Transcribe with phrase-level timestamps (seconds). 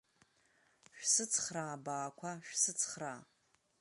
[0.97, 3.19] Шәсыцхраа, абаақәа, шәсыцхраа!